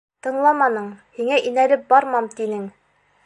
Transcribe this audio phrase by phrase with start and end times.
[0.27, 2.67] Тыңламаның, һиңә инәлеп бармам тинең!